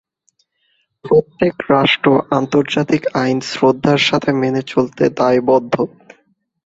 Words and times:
প্রত্যেক 1.05 1.55
রাষ্ট্র 1.71 2.07
আন্তর্জাতিক 2.31 3.01
আইন 3.15 3.37
শ্রদ্ধার 3.49 3.99
সাথে 4.09 4.29
মেনে 4.33 4.61
চলতে 4.63 5.03
দায়বদ্ধ। 5.19 5.73